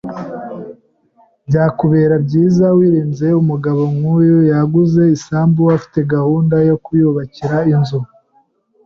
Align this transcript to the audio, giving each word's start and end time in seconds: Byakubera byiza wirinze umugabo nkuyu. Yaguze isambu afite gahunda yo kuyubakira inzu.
Byakubera 1.47 2.15
byiza 2.25 2.65
wirinze 2.77 3.27
umugabo 3.41 3.81
nkuyu. 3.95 4.37
Yaguze 4.51 5.01
isambu 5.17 5.61
afite 5.77 5.99
gahunda 6.13 6.55
yo 6.69 6.75
kuyubakira 6.83 7.57
inzu. 7.73 7.99